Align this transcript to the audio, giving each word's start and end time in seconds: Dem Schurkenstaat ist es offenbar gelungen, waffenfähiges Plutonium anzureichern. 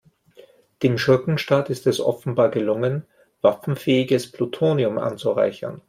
Dem 0.81 0.97
Schurkenstaat 0.97 1.69
ist 1.69 1.85
es 1.85 1.99
offenbar 1.99 2.49
gelungen, 2.49 3.05
waffenfähiges 3.41 4.31
Plutonium 4.31 4.97
anzureichern. 4.97 5.79